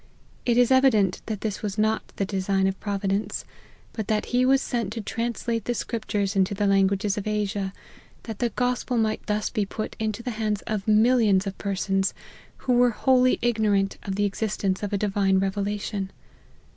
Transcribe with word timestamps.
It 0.47 0.57
is 0.57 0.71
evident 0.71 1.21
that 1.27 1.41
this 1.41 1.61
was 1.61 1.77
not 1.77 2.01
the 2.15 2.25
design 2.25 2.65
of 2.65 2.79
Providence, 2.79 3.45
but 3.93 4.07
that 4.07 4.25
he 4.33 4.43
was 4.47 4.59
sent 4.59 4.91
to 4.93 5.01
translate 5.01 5.65
the 5.65 5.75
scriptures 5.75 6.35
into 6.35 6.55
the 6.55 6.65
lan 6.65 6.87
guages 6.89 7.19
of 7.19 7.27
Asia, 7.27 7.71
that 8.23 8.39
the 8.39 8.49
gospel 8.49 8.97
might 8.97 9.23
thus 9.27 9.51
be 9.51 9.63
put 9.63 9.95
into 9.99 10.23
the 10.23 10.31
hands 10.31 10.63
of 10.63 10.87
millions 10.87 11.45
of 11.45 11.55
persons 11.59 12.15
who 12.65 12.73
were 12.73 12.89
wholly 12.89 13.37
ignorant 13.43 13.99
of 14.01 14.15
the 14.15 14.25
existence 14.25 14.81
of 14.81 14.91
a 14.91 14.97
divine 14.97 15.39
revela* 15.39 15.79
tion. 15.79 16.09